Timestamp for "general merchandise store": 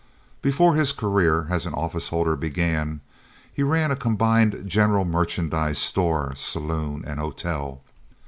4.65-6.33